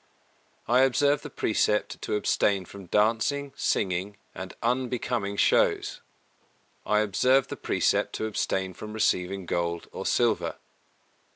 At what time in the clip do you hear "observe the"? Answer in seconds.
0.81-1.29, 7.01-7.55